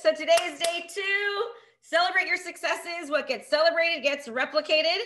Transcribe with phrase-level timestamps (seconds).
[0.00, 1.02] So today is day two.
[1.82, 3.10] Celebrate your successes.
[3.10, 4.98] What gets celebrated gets replicated.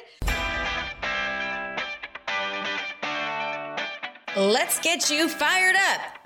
[4.37, 6.22] Let's get you fired up.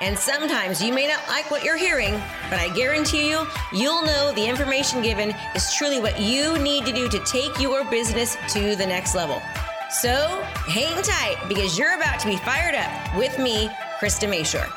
[0.00, 2.14] And sometimes you may not like what you're hearing,
[2.48, 6.92] but I guarantee you, you'll know the information given is truly what you need to
[6.92, 9.42] do to take your business to the next level.
[9.90, 13.68] So hang tight because you're about to be fired up with me,
[13.98, 14.68] Krista Mashore.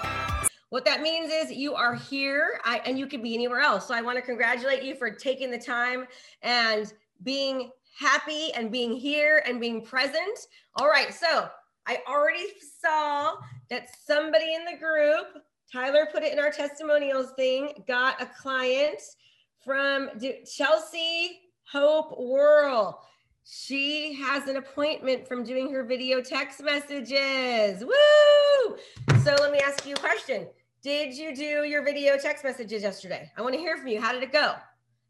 [0.71, 3.87] What that means is you are here I, and you could be anywhere else.
[3.87, 6.05] So I want to congratulate you for taking the time
[6.41, 10.39] and being happy and being here and being present.
[10.75, 11.13] All right.
[11.13, 11.47] So
[11.85, 12.47] I already
[12.81, 13.35] saw
[13.73, 18.99] that somebody in the group, Tyler put it in our testimonials thing, got a client
[19.65, 20.11] from
[20.45, 21.39] Chelsea
[21.71, 23.01] Hope Whirl.
[23.45, 27.83] She has an appointment from doing her video text messages.
[27.83, 28.77] Woo!
[29.23, 30.47] So let me ask you a question.
[30.83, 33.31] Did you do your video text messages yesterday?
[33.35, 33.99] I want to hear from you.
[33.99, 34.53] How did it go?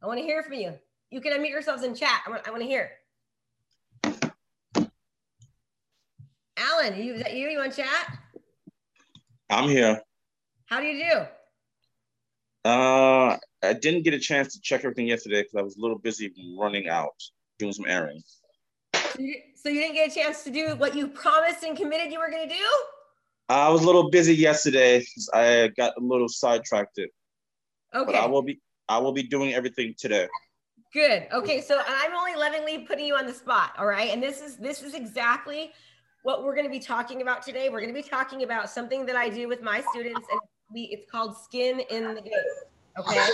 [0.01, 0.73] I want to hear from you.
[1.11, 2.21] You can unmute yourselves in chat.
[2.25, 2.91] I want, I want to hear.
[6.55, 7.49] Alan, you, is that you?
[7.49, 8.19] You want chat?
[9.53, 10.01] I'm here.
[10.65, 12.69] How do you do?
[12.69, 15.99] Uh, I didn't get a chance to check everything yesterday because I was a little
[15.99, 17.13] busy running out,
[17.59, 18.39] doing some errands.
[18.95, 22.11] So you, so you didn't get a chance to do what you promised and committed
[22.11, 22.65] you were going to do?
[23.47, 25.05] I was a little busy yesterday.
[25.33, 26.97] I got a little sidetracked.
[26.97, 27.11] Okay.
[27.93, 30.27] But I will be I will be doing everything today.
[30.93, 31.27] Good.
[31.31, 34.09] Okay, so I'm only lovingly putting you on the spot, all right?
[34.11, 35.73] And this is this is exactly
[36.23, 37.69] what we're going to be talking about today.
[37.69, 40.39] We're going to be talking about something that I do with my students, and
[40.73, 42.33] we it's called skin in the game.
[42.97, 43.27] Okay.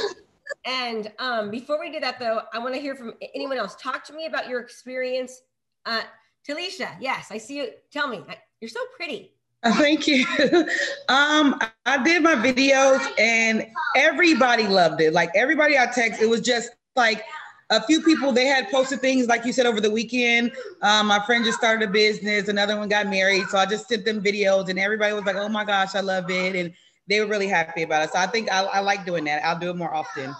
[0.66, 3.76] and um, before we do that, though, I want to hear from anyone else.
[3.76, 5.42] Talk to me about your experience.
[5.86, 6.02] Uh,
[6.48, 7.70] Talisha, yes, I see you.
[7.92, 8.22] Tell me,
[8.60, 9.34] you're so pretty.
[9.64, 10.26] Thank you.
[11.10, 15.14] um, I did my videos and everybody loved it.
[15.14, 17.24] Like everybody I text, it was just like
[17.70, 20.52] a few people they had posted things like you said over the weekend.
[20.82, 24.06] Um, my friend just started a business, another one got married, so I just sent
[24.06, 26.74] them videos, and everybody was like, "Oh my gosh, I love it," and
[27.08, 28.12] they were really happy about it.
[28.12, 29.44] So I think I, I like doing that.
[29.44, 30.34] I'll do it more often.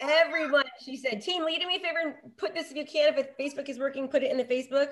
[0.00, 2.84] Everyone, she said, team, will you do me a favor and put this if you
[2.84, 3.14] can.
[3.16, 4.88] If Facebook is working, put it in the Facebook.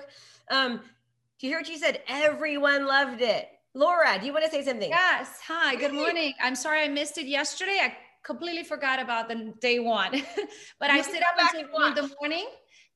[0.49, 0.77] Um,
[1.37, 2.01] do you hear what she said?
[2.07, 3.49] Everyone loved it.
[3.75, 4.89] Laura, do you want to say something?
[4.89, 5.41] Yes.
[5.47, 6.33] Hi, good morning.
[6.41, 7.77] I'm sorry I missed it yesterday.
[7.83, 10.11] I completely forgot about the day one,
[10.79, 12.47] but you I sit up until the morning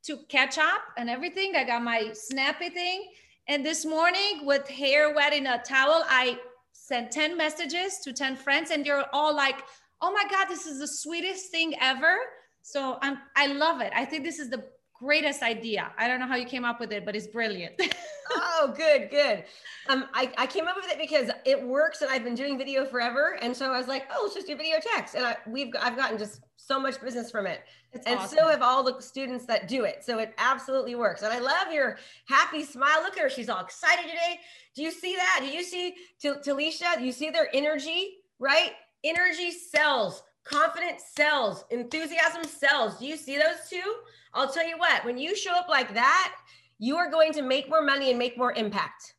[0.04, 1.56] to catch up and everything.
[1.56, 3.10] I got my snappy thing.
[3.48, 6.38] And this morning with hair wet in a towel, I
[6.72, 9.64] sent 10 messages to 10 friends and they're all like,
[10.02, 12.18] oh my God, this is the sweetest thing ever.
[12.62, 13.92] So I'm, I love it.
[13.96, 14.64] I think this is the
[15.00, 15.92] greatest idea.
[15.98, 17.80] I don't know how you came up with it, but it's brilliant.
[18.32, 19.46] oh, good, good.
[19.88, 22.86] Um, I, I came up with it because it works and I've been doing video
[22.86, 23.38] forever.
[23.42, 25.16] And so I was like, oh, let's just do video text.
[25.16, 27.62] And I, we've, I've gotten just so much business from it.
[27.94, 28.38] It's and awesome.
[28.38, 30.04] so have all the students that do it.
[30.04, 31.24] So it absolutely works.
[31.24, 33.02] And I love your happy smile.
[33.02, 33.30] Look at her.
[33.30, 34.40] She's all excited today.
[34.76, 35.40] Do you see that?
[35.42, 36.98] Do you see Talisha?
[36.98, 38.74] Do you see their energy, right?
[39.04, 42.98] Energy sells, confidence sells, enthusiasm sells.
[43.00, 43.96] Do you see those two?
[44.34, 46.36] I'll tell you what, when you show up like that,
[46.78, 49.16] you are going to make more money and make more impact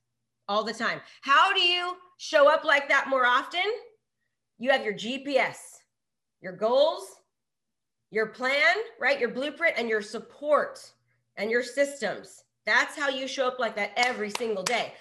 [0.48, 1.00] all the time.
[1.20, 3.60] How do you show up like that more often?
[4.58, 5.56] You have your GPS,
[6.40, 7.04] your goals,
[8.10, 9.20] your plan, right?
[9.20, 10.92] Your blueprint and your support
[11.36, 12.44] and your systems.
[12.66, 14.92] That's how you show up like that every single day.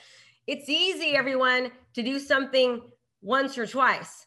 [0.48, 2.82] It's easy, everyone, to do something
[3.22, 4.26] once or twice,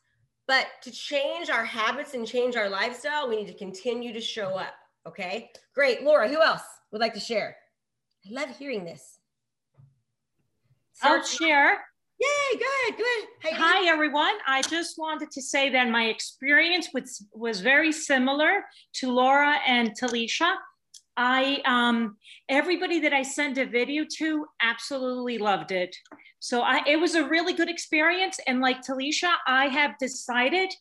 [0.53, 4.49] but to change our habits and change our lifestyle, we need to continue to show
[4.59, 4.75] up.
[5.09, 6.03] Okay, great.
[6.03, 7.57] Laura, who else would like to share?
[8.27, 9.19] I love hearing this.
[11.03, 11.78] I'll share.
[12.21, 13.54] Yay, good, good.
[13.54, 14.34] Hi, everyone.
[14.47, 18.63] I just wanted to say that my experience was, was very similar
[18.97, 20.53] to Laura and Talisha.
[21.16, 22.16] I um,
[22.48, 25.94] everybody that I sent a video to absolutely loved it.
[26.41, 28.38] So I, it was a really good experience.
[28.47, 30.72] And like Talisha, I have decided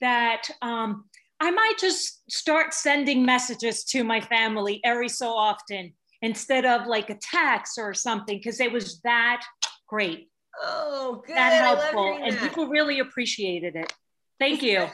[0.00, 1.04] that um,
[1.40, 5.92] I might just start sending messages to my family every so often
[6.22, 9.42] instead of like a text or something because it was that
[9.88, 10.28] great.
[10.62, 11.36] Oh, good.
[11.36, 12.20] That helpful.
[12.22, 12.42] And that.
[12.42, 13.92] people really appreciated it.
[14.38, 14.86] Thank you.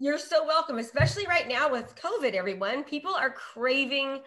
[0.00, 2.82] You're so welcome, especially right now with COVID, everyone.
[2.82, 4.20] People are craving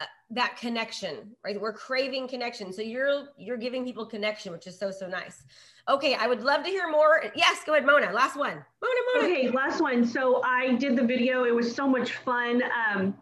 [0.00, 1.60] uh, that connection, right?
[1.60, 2.72] We're craving connection.
[2.72, 5.42] So you're you're giving people connection, which is so so nice.
[5.88, 7.24] Okay, I would love to hear more.
[7.34, 8.12] Yes, go ahead, Mona.
[8.12, 8.64] Last one.
[8.82, 9.26] Mona, Mona.
[9.26, 10.06] Okay, last one.
[10.06, 11.44] So I did the video.
[11.44, 12.62] It was so much fun.
[12.62, 13.16] Um,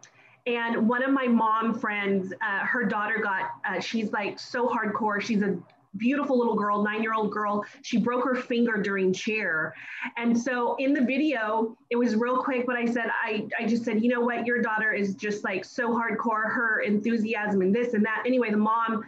[0.45, 5.21] and one of my mom friends, uh, her daughter got, uh, she's like so hardcore.
[5.21, 5.57] She's a
[5.97, 7.65] beautiful little girl, nine year old girl.
[7.81, 9.73] She broke her finger during cheer.
[10.17, 13.83] And so in the video, it was real quick, but I said, I, I just
[13.83, 17.93] said, you know what, your daughter is just like so hardcore, her enthusiasm and this
[17.93, 18.23] and that.
[18.25, 19.03] Anyway, the mom,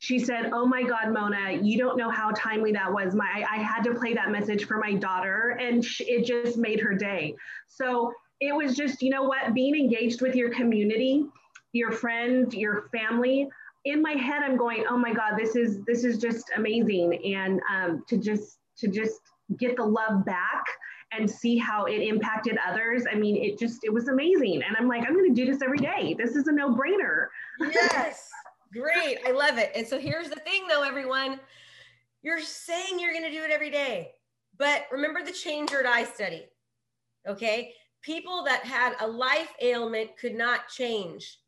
[0.00, 3.14] she said, Oh my God, Mona, you don't know how timely that was.
[3.14, 6.58] My, I, I had to play that message for my daughter, and sh- it just
[6.58, 7.34] made her day.
[7.68, 11.24] So it was just, you know what, being engaged with your community,
[11.72, 13.48] your friends, your family.
[13.84, 17.60] In my head, I'm going, oh my God, this is this is just amazing, and
[17.72, 19.20] um, to just to just
[19.58, 20.64] get the love back
[21.12, 23.04] and see how it impacted others.
[23.10, 25.62] I mean, it just it was amazing, and I'm like, I'm going to do this
[25.62, 26.14] every day.
[26.18, 27.26] This is a no brainer.
[27.60, 28.30] Yes.
[28.74, 29.18] Great.
[29.24, 29.70] I love it.
[29.76, 31.38] And so here's the thing though, everyone.
[32.22, 34.12] You're saying you're going to do it every day.
[34.58, 36.46] But remember the change or die study.
[37.28, 37.72] Okay?
[38.02, 41.38] People that had a life ailment could not change.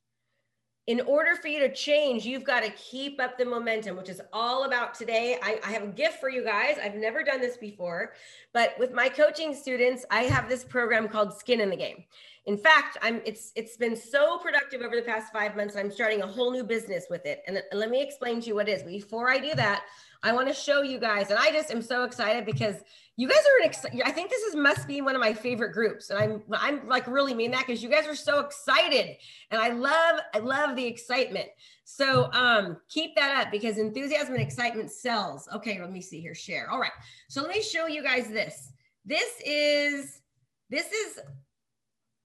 [0.87, 4.21] In order for you to change, you've got to keep up the momentum, which is
[4.33, 5.37] all about today.
[5.43, 6.77] I, I have a gift for you guys.
[6.81, 8.13] I've never done this before,
[8.53, 12.05] but with my coaching students, I have this program called Skin in the Game.
[12.45, 15.75] In fact, I'm it's it's been so productive over the past five months.
[15.75, 17.43] I'm starting a whole new business with it.
[17.49, 18.85] And let me explain to you what it is.
[18.85, 19.83] Before I do that,
[20.23, 22.77] I want to show you guys, and I just am so excited because
[23.19, 25.73] you guys are an ex- I think this is must be one of my favorite
[25.73, 29.17] groups, and I'm I'm like really mean that because you guys are so excited,
[29.51, 31.49] and I love I love the excitement.
[31.85, 35.49] So um, keep that up because enthusiasm and excitement sells.
[35.55, 36.35] Okay, let me see here.
[36.35, 36.69] Share.
[36.71, 36.93] All right.
[37.29, 38.73] So let me show you guys this.
[39.07, 40.21] This is
[40.69, 41.21] this is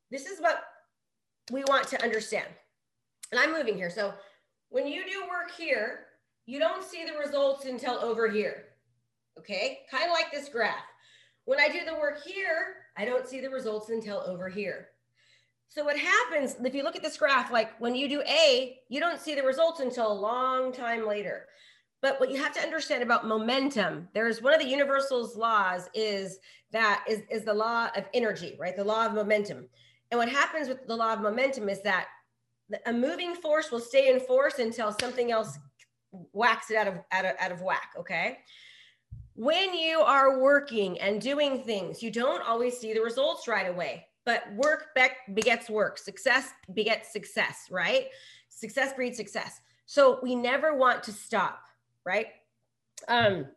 [0.09, 0.63] this is what
[1.51, 2.47] we want to understand.
[3.31, 3.89] And I'm moving here.
[3.89, 4.13] So
[4.69, 6.07] when you do work here,
[6.45, 8.65] you don't see the results until over here.
[9.41, 10.75] Okay, kind of like this graph.
[11.45, 14.89] When I do the work here, I don't see the results until over here.
[15.67, 18.99] So what happens if you look at this graph, like when you do A, you
[18.99, 21.47] don't see the results until a long time later.
[22.03, 26.37] But what you have to understand about momentum, there's one of the universals laws is
[26.71, 28.75] that is, is the law of energy, right?
[28.75, 29.67] The law of momentum.
[30.11, 32.09] And what happens with the law of momentum is that
[32.85, 35.57] a moving force will stay in force until something else
[36.11, 37.91] whacks it out of, out of, out of whack.
[37.97, 38.37] Okay.
[39.35, 44.05] When you are working and doing things, you don't always see the results right away,
[44.25, 44.89] but work
[45.33, 45.97] begets work.
[45.97, 48.07] Success begets success, right?
[48.49, 49.61] Success breeds success.
[49.85, 51.63] So we never want to stop,
[52.05, 52.27] right?
[53.07, 53.47] Um,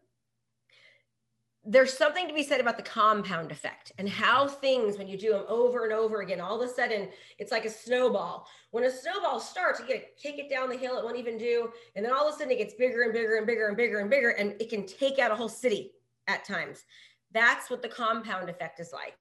[1.67, 5.31] there's something to be said about the compound effect and how things, when you do
[5.33, 7.09] them over and over again, all of a sudden
[7.39, 8.47] it's like a snowball.
[8.71, 11.39] When a snowball starts, you get to kick it down the hill, it won't even
[11.39, 11.71] do.
[11.97, 14.01] And then all of a sudden it gets bigger and bigger and bigger and bigger
[14.01, 15.93] and bigger, and it can take out a whole city
[16.29, 16.85] at times.
[17.33, 19.17] That's what the compound effect is like.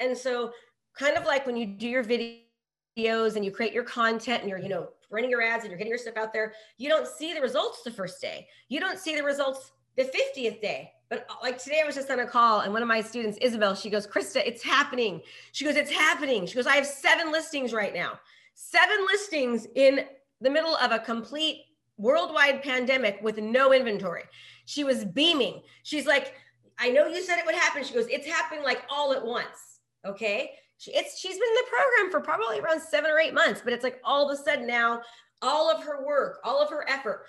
[0.00, 0.52] And so,
[0.98, 4.58] kind of like when you do your videos and you create your content and you're,
[4.58, 7.32] you know, running your ads and you're getting your stuff out there, you don't see
[7.32, 8.48] the results the first day.
[8.68, 12.10] You don't see the results the 50th day but uh, like today, I was just
[12.10, 15.20] on a call, and one of my students, Isabel, she goes, Krista, it's happening.
[15.52, 16.46] She goes, it's happening.
[16.46, 18.18] She goes, I have seven listings right now,
[18.54, 20.00] seven listings in
[20.40, 21.62] the middle of a complete
[21.98, 24.24] worldwide pandemic with no inventory.
[24.66, 25.62] She was beaming.
[25.82, 26.34] She's like,
[26.78, 27.84] I know you said it would happen.
[27.84, 29.80] She goes, it's happening like all at once.
[30.04, 30.50] Okay.
[30.78, 33.72] She, it's she's been in the program for probably around seven or eight months, but
[33.72, 35.00] it's like all of a sudden now,
[35.40, 37.24] all of her work, all of her effort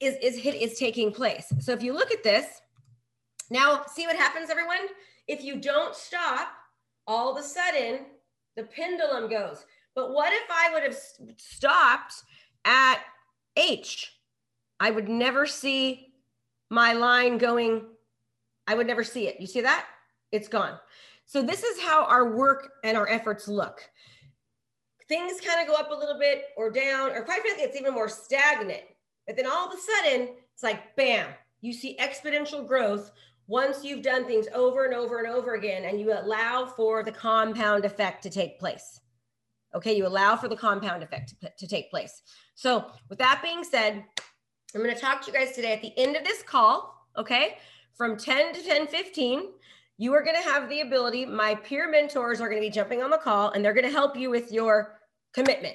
[0.00, 1.52] is is hit is taking place.
[1.60, 2.62] So if you look at this,
[3.50, 4.86] now, see what happens, everyone?
[5.26, 6.48] If you don't stop,
[7.06, 8.06] all of a sudden
[8.56, 9.64] the pendulum goes.
[9.94, 10.96] But what if I would have
[11.36, 12.14] stopped
[12.64, 13.00] at
[13.56, 14.12] H?
[14.78, 16.14] I would never see
[16.70, 17.82] my line going,
[18.66, 19.40] I would never see it.
[19.40, 19.86] You see that?
[20.30, 20.78] It's gone.
[21.26, 23.80] So, this is how our work and our efforts look.
[25.08, 27.94] Things kind of go up a little bit or down, or quite frankly, it's even
[27.94, 28.82] more stagnant.
[29.26, 31.28] But then all of a sudden, it's like, bam,
[31.60, 33.10] you see exponential growth
[33.50, 37.10] once you've done things over and over and over again and you allow for the
[37.10, 39.00] compound effect to take place.
[39.74, 42.22] Okay, you allow for the compound effect to, to take place.
[42.54, 44.04] So, with that being said,
[44.72, 47.56] I'm going to talk to you guys today at the end of this call, okay?
[47.96, 49.48] From 10 to 10 15,
[49.98, 53.02] you are going to have the ability, my peer mentors are going to be jumping
[53.02, 55.00] on the call and they're going to help you with your
[55.34, 55.74] commitment.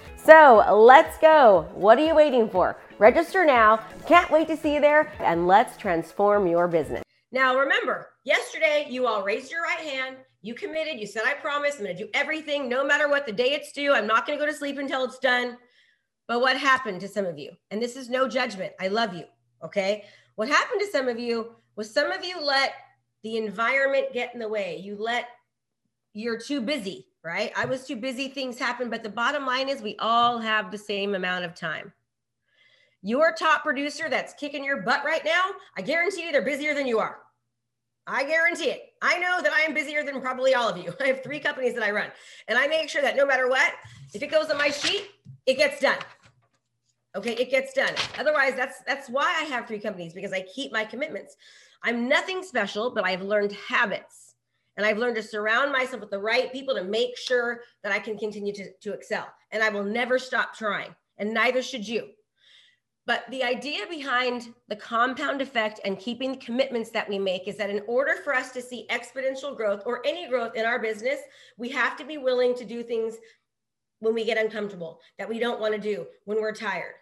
[0.23, 1.67] So let's go.
[1.73, 2.77] What are you waiting for?
[2.99, 3.77] Register now.
[4.05, 7.03] Can't wait to see you there, and let's transform your business.
[7.31, 10.17] Now, remember, yesterday you all raised your right hand.
[10.43, 10.99] You committed.
[10.99, 13.71] You said, I promise I'm going to do everything no matter what the day it's
[13.71, 13.93] due.
[13.93, 15.57] I'm not going to go to sleep until it's done.
[16.27, 17.51] But what happened to some of you?
[17.71, 18.73] And this is no judgment.
[18.79, 19.25] I love you.
[19.63, 20.05] Okay.
[20.35, 22.73] What happened to some of you was some of you let
[23.23, 24.77] the environment get in the way.
[24.77, 25.27] You let,
[26.13, 27.51] you're too busy, right?
[27.55, 28.27] I was too busy.
[28.27, 28.89] Things happen.
[28.89, 31.93] But the bottom line is we all have the same amount of time.
[33.03, 35.41] Your top producer that's kicking your butt right now,
[35.75, 37.17] I guarantee you they're busier than you are.
[38.07, 38.93] I guarantee it.
[39.01, 40.93] I know that I am busier than probably all of you.
[41.01, 42.09] I have three companies that I run,
[42.47, 43.73] and I make sure that no matter what,
[44.13, 45.09] if it goes on my sheet,
[45.45, 45.97] it gets done.
[47.15, 47.93] Okay, it gets done.
[48.17, 51.35] Otherwise, that's that's why I have three companies because I keep my commitments.
[51.83, 54.30] I'm nothing special, but I've learned habits,
[54.81, 57.99] and I've learned to surround myself with the right people to make sure that I
[57.99, 59.27] can continue to, to excel.
[59.51, 62.07] And I will never stop trying, and neither should you.
[63.05, 67.57] But the idea behind the compound effect and keeping the commitments that we make is
[67.57, 71.19] that in order for us to see exponential growth or any growth in our business,
[71.59, 73.17] we have to be willing to do things
[73.99, 76.95] when we get uncomfortable that we don't want to do when we're tired.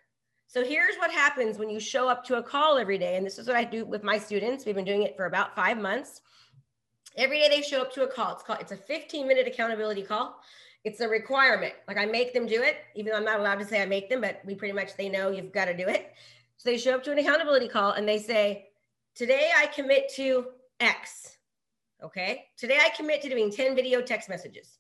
[0.48, 3.16] So here's what happens when you show up to a call every day.
[3.16, 4.66] And this is what I do with my students.
[4.66, 6.22] We've been doing it for about five months.
[7.20, 8.34] Every day they show up to a call.
[8.34, 10.42] It's called, it's a 15 minute accountability call
[10.84, 11.74] it's a requirement.
[11.88, 14.10] Like I make them do it, even though I'm not allowed to say I make
[14.10, 16.14] them, but we pretty much they know you've got to do it.
[16.58, 18.68] So they show up to an accountability call and they say,
[19.16, 20.48] Today I commit to
[20.80, 21.38] X.
[22.04, 22.46] Okay.
[22.58, 24.78] Today I commit to doing 10 video text messages.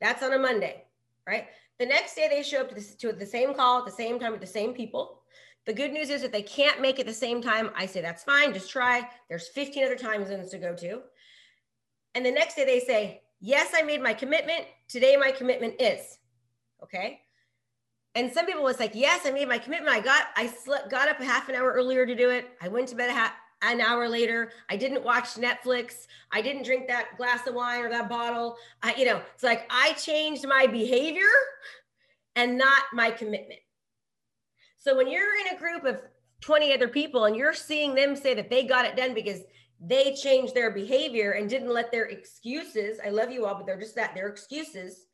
[0.00, 0.84] That's on a Monday,
[1.26, 1.46] right?
[1.78, 4.20] The next day they show up to, this, to the same call at the same
[4.20, 5.22] time with the same people.
[5.64, 8.24] The good news is if they can't make it the same time, I say that's
[8.24, 9.08] fine, just try.
[9.28, 11.02] There's 15 other time zones to go to.
[12.14, 14.66] And the next day they say, Yes, I made my commitment.
[14.88, 16.18] Today, my commitment is
[16.82, 17.20] okay.
[18.14, 19.94] And some people was like, yes, I made my commitment.
[19.94, 22.50] I got, I slept, got up a half an hour earlier to do it.
[22.60, 24.50] I went to bed a half, an hour later.
[24.68, 26.06] I didn't watch Netflix.
[26.30, 28.56] I didn't drink that glass of wine or that bottle.
[28.82, 31.22] I, you know, it's like I changed my behavior
[32.36, 33.60] and not my commitment.
[34.78, 36.02] So when you're in a group of
[36.40, 39.40] 20 other people and you're seeing them say that they got it done because
[39.84, 43.80] they changed their behavior and didn't let their excuses, I love you all, but they're
[43.80, 45.06] just that, they're excuses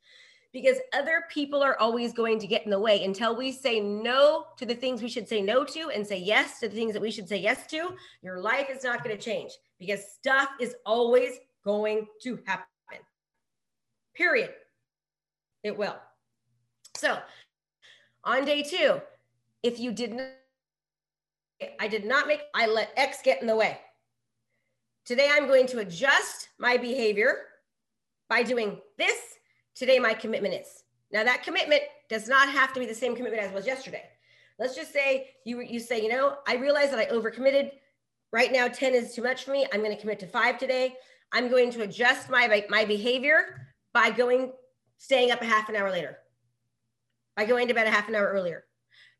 [0.51, 4.45] because other people are always going to get in the way until we say no
[4.57, 7.01] to the things we should say no to and say yes to the things that
[7.01, 7.95] we should say yes to.
[8.21, 11.33] Your life is not going to change because stuff is always
[11.63, 12.65] going to happen.
[14.15, 14.51] Period.
[15.63, 15.95] It will.
[16.95, 17.19] So,
[18.23, 19.01] on day two,
[19.63, 20.27] if you did not,
[21.79, 23.79] I did not make, I let X get in the way.
[25.05, 27.37] Today, I'm going to adjust my behavior
[28.29, 29.19] by doing this.
[29.75, 30.83] Today, my commitment is.
[31.11, 34.03] Now, that commitment does not have to be the same commitment as was yesterday.
[34.59, 37.71] Let's just say you, you say, you know, I realize that I overcommitted.
[38.31, 39.65] Right now, 10 is too much for me.
[39.73, 40.95] I'm going to commit to five today.
[41.31, 44.51] I'm going to adjust my, my behavior by going,
[44.97, 46.17] staying up a half an hour later,
[47.35, 48.65] by going to bed a half an hour earlier,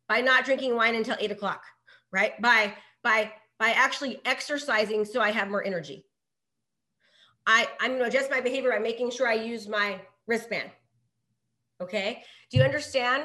[0.08, 1.64] by not drinking wine until eight o'clock,
[2.12, 2.40] right?
[2.42, 6.06] By, by by actually exercising so I have more energy.
[7.46, 10.70] I, I'm going to adjust my behavior by making sure I use my wristband.
[11.82, 12.24] Okay.
[12.50, 13.24] Do you understand?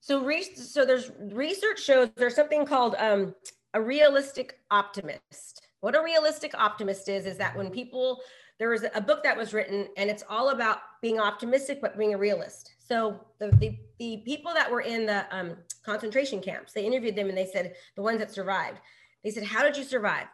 [0.00, 3.34] So, re- so there's research shows there's something called um,
[3.72, 5.68] a realistic optimist.
[5.80, 8.20] What a realistic optimist is, is that when people,
[8.58, 12.14] there was a book that was written and it's all about being optimistic, but being
[12.14, 12.74] a realist.
[12.78, 17.28] So the, the, the people that were in the um, concentration camps, they interviewed them
[17.28, 18.78] and they said the ones that survived,
[19.24, 20.26] they said, How did you survive?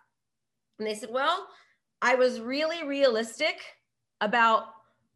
[0.78, 1.46] And they said, Well,
[2.02, 3.60] I was really realistic
[4.20, 4.66] about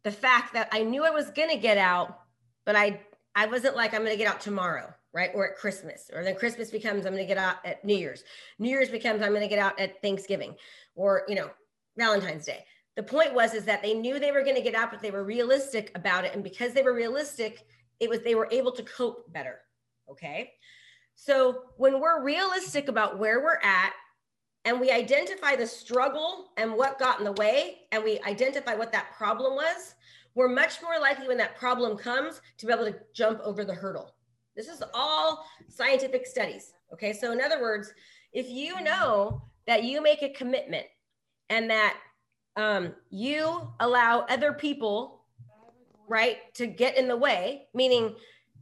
[0.03, 2.19] the fact that I knew I was going to get out,
[2.65, 3.01] but I
[3.35, 5.31] I wasn't like I'm going to get out tomorrow, right?
[5.35, 8.23] Or at Christmas, or then Christmas becomes I'm going to get out at New Year's.
[8.59, 10.55] New Year's becomes I'm going to get out at Thanksgiving,
[10.95, 11.49] or you know
[11.97, 12.63] Valentine's Day.
[12.95, 15.11] The point was is that they knew they were going to get out, but they
[15.11, 17.65] were realistic about it, and because they were realistic,
[17.99, 19.59] it was they were able to cope better.
[20.09, 20.53] Okay,
[21.15, 23.93] so when we're realistic about where we're at
[24.65, 28.91] and we identify the struggle and what got in the way and we identify what
[28.91, 29.95] that problem was,
[30.35, 33.73] we're much more likely when that problem comes to be able to jump over the
[33.73, 34.13] hurdle.
[34.55, 36.73] This is all scientific studies.
[36.93, 37.13] Okay.
[37.13, 37.93] So, in other words,
[38.33, 40.85] if you know that you make a commitment
[41.49, 41.97] and that
[42.57, 45.21] um, you allow other people,
[46.07, 48.15] right, to get in the way, meaning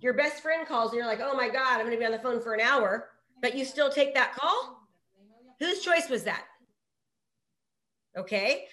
[0.03, 2.11] your best friend calls and you're like, oh my God, I'm going to be on
[2.11, 3.09] the phone for an hour,
[3.41, 4.81] but you still take that call?
[5.59, 6.43] Whose choice was that?
[8.17, 8.65] Okay.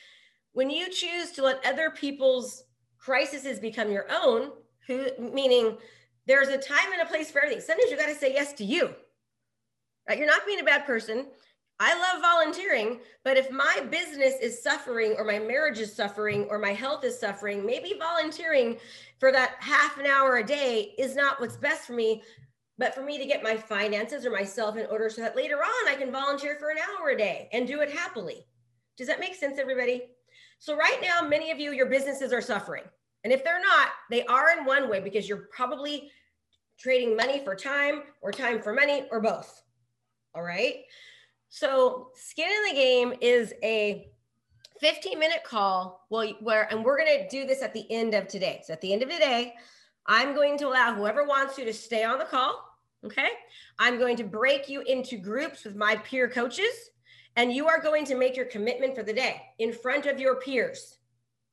[0.52, 2.64] When you choose to let other people's
[2.98, 4.50] crises become your own,
[4.88, 5.78] who meaning
[6.26, 7.62] there's a time and a place for everything.
[7.62, 8.90] Sometimes you got to say yes to you.
[10.08, 10.18] Right?
[10.18, 11.26] You're not being a bad person.
[11.82, 16.58] I love volunteering, but if my business is suffering or my marriage is suffering or
[16.58, 18.76] my health is suffering, maybe volunteering
[19.18, 22.22] for that half an hour a day is not what's best for me,
[22.76, 25.88] but for me to get my finances or myself in order so that later on
[25.88, 28.44] I can volunteer for an hour a day and do it happily.
[28.98, 30.02] Does that make sense, everybody?
[30.58, 32.84] So, right now, many of you, your businesses are suffering.
[33.24, 36.10] And if they're not, they are in one way because you're probably
[36.78, 39.62] trading money for time or time for money or both.
[40.34, 40.84] All right.
[41.50, 44.08] So, skin in the game is a
[44.80, 46.06] 15 minute call.
[46.08, 48.62] Well, where, and we're going to do this at the end of today.
[48.64, 49.54] So, at the end of today,
[50.06, 52.64] I'm going to allow whoever wants you to stay on the call.
[53.04, 53.30] Okay.
[53.80, 56.90] I'm going to break you into groups with my peer coaches,
[57.34, 60.36] and you are going to make your commitment for the day in front of your
[60.36, 60.98] peers.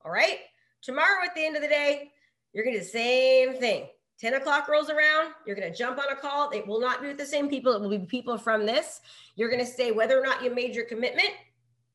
[0.06, 0.40] All right.
[0.84, 2.12] Tomorrow, at the end of the day,
[2.54, 3.88] you're going to do the same thing.
[4.20, 6.50] 10 o'clock rolls around, you're going to jump on a call.
[6.50, 7.74] It will not be with the same people.
[7.74, 9.02] It will be people from this.
[9.36, 11.30] You're going to say whether or not you made your commitment,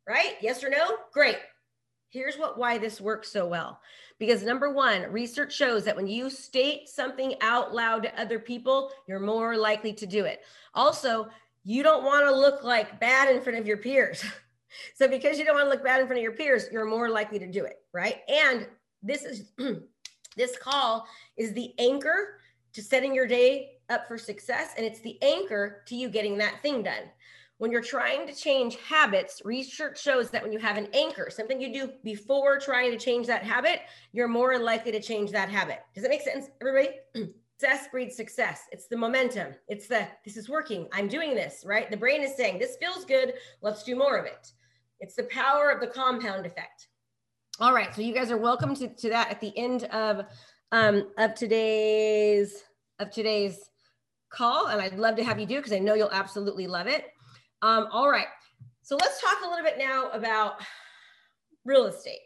[0.08, 0.34] right?
[0.40, 0.98] Yes or no?
[1.12, 1.38] Great.
[2.10, 3.80] Here's what why this works so well.
[4.18, 8.92] Because number one, research shows that when you state something out loud to other people,
[9.08, 10.42] you're more likely to do it.
[10.74, 11.28] Also,
[11.64, 14.24] you don't want to look like bad in front of your peers.
[14.94, 17.08] so because you don't want to look bad in front of your peers, you're more
[17.08, 18.20] likely to do it, right?
[18.28, 18.68] And
[19.02, 19.50] this is
[20.36, 22.38] this call is the anchor
[22.72, 26.60] to setting your day up for success and it's the anchor to you getting that
[26.62, 27.04] thing done.
[27.58, 31.60] When you're trying to change habits, research shows that when you have an anchor, something
[31.60, 33.80] you do before trying to change that habit,
[34.12, 35.80] you're more likely to change that habit.
[35.94, 36.96] Does that make sense, everybody?
[37.62, 38.62] success breeds success.
[38.72, 39.54] It's the momentum.
[39.68, 40.88] It's the this is working.
[40.92, 41.88] I'm doing this, right?
[41.88, 43.34] The brain is saying, this feels good.
[43.60, 44.50] Let's do more of it.
[44.98, 46.88] It's the power of the compound effect.
[47.62, 47.94] All right.
[47.94, 50.26] So you guys are welcome to, to that at the end of
[50.72, 52.64] um, of today's
[52.98, 53.70] of today's
[54.30, 54.66] call.
[54.66, 57.04] And I'd love to have you do because I know you'll absolutely love it.
[57.62, 58.26] Um, all right.
[58.82, 60.54] So let's talk a little bit now about
[61.64, 62.18] real estate.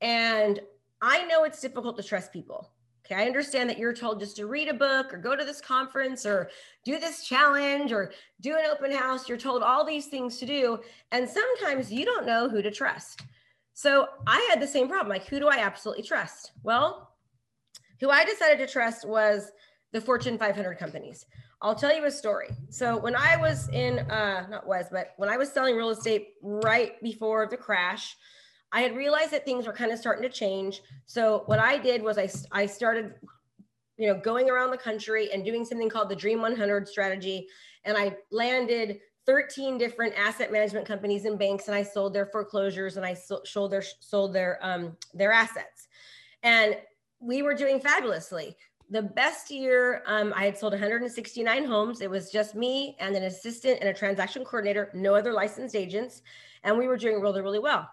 [0.00, 0.58] And
[1.00, 2.72] I know it's difficult to trust people.
[3.06, 5.60] Okay, I understand that you're told just to read a book or go to this
[5.60, 6.50] conference or
[6.84, 9.28] do this challenge or do an open house.
[9.28, 10.80] You're told all these things to do.
[11.12, 13.22] And sometimes you don't know who to trust.
[13.74, 15.08] So I had the same problem.
[15.08, 16.52] Like, who do I absolutely trust?
[16.62, 17.10] Well,
[18.00, 19.50] who I decided to trust was
[19.92, 21.26] the Fortune 500 companies.
[21.60, 22.50] I'll tell you a story.
[22.68, 26.34] So when I was in, uh, not was, but when I was selling real estate
[26.42, 28.16] right before the crash,
[28.70, 30.82] I had realized that things were kind of starting to change.
[31.06, 33.14] So what I did was I, I started,
[33.96, 37.48] you know, going around the country and doing something called the Dream 100 strategy.
[37.84, 42.96] And I landed 13 different asset management companies and banks, and I sold their foreclosures
[42.96, 45.88] and I sold their sold their um, their assets.
[46.42, 46.76] And
[47.20, 48.56] we were doing fabulously.
[48.90, 52.02] The best year, um, I had sold 169 homes.
[52.02, 56.20] It was just me and an assistant and a transaction coordinator, no other licensed agents,
[56.64, 57.88] and we were doing really, really well.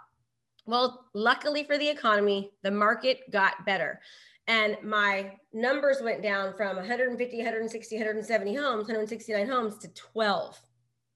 [0.65, 4.01] Well, luckily for the economy, the market got better.
[4.47, 10.61] And my numbers went down from 150, 160, 170 homes, 169 homes to 12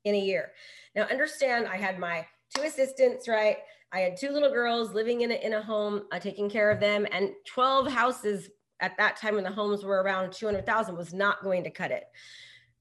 [0.05, 0.51] in a year.
[0.95, 3.57] Now, understand I had my two assistants, right?
[3.91, 6.79] I had two little girls living in a, in a home, uh, taking care of
[6.79, 11.43] them, and 12 houses at that time when the homes were around 200,000 was not
[11.43, 12.05] going to cut it.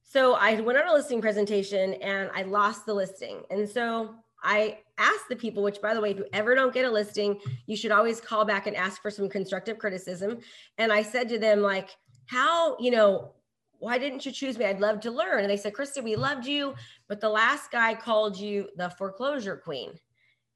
[0.03, 3.43] So I went on a listing presentation and I lost the listing.
[3.51, 6.85] And so I asked the people, which by the way, if you ever don't get
[6.85, 10.39] a listing, you should always call back and ask for some constructive criticism.
[10.79, 11.91] And I said to them, like,
[12.27, 13.33] how, you know,
[13.85, 14.65] why didn't you choose me?
[14.65, 15.41] I'd love to learn.
[15.41, 16.75] And they said, Krista, we loved you,
[17.07, 19.93] but the last guy called you the foreclosure queen.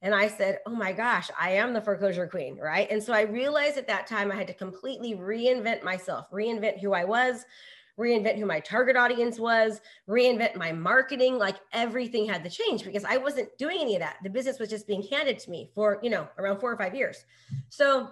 [0.01, 2.57] And I said, Oh my gosh, I am the foreclosure queen.
[2.57, 2.89] Right.
[2.89, 6.93] And so I realized at that time I had to completely reinvent myself, reinvent who
[6.93, 7.45] I was,
[7.99, 11.37] reinvent who my target audience was, reinvent my marketing.
[11.37, 14.17] Like everything had to change because I wasn't doing any of that.
[14.23, 16.95] The business was just being handed to me for, you know, around four or five
[16.95, 17.25] years.
[17.67, 18.09] So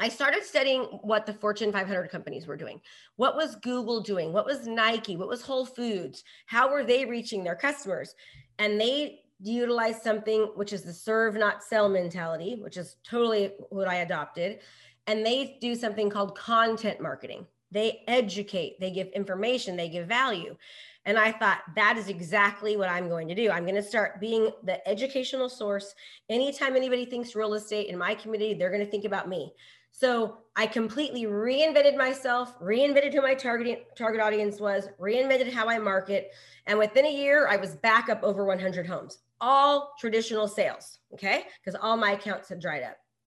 [0.00, 2.80] I started studying what the Fortune 500 companies were doing.
[3.16, 4.32] What was Google doing?
[4.32, 5.16] What was Nike?
[5.16, 6.22] What was Whole Foods?
[6.46, 8.14] How were they reaching their customers?
[8.58, 13.88] And they utilized something which is the serve, not sell mentality, which is totally what
[13.88, 14.60] I adopted.
[15.06, 17.46] And they do something called content marketing.
[17.70, 20.56] They educate, they give information, they give value.
[21.04, 23.50] And I thought that is exactly what I'm going to do.
[23.50, 25.94] I'm going to start being the educational source.
[26.28, 29.52] Anytime anybody thinks real estate in my community, they're going to think about me.
[30.00, 35.80] So I completely reinvented myself, reinvented who my target target audience was, reinvented how I
[35.80, 36.30] market,
[36.66, 41.46] and within a year I was back up over 100 homes, all traditional sales, okay?
[41.58, 42.96] Because all my accounts had dried up.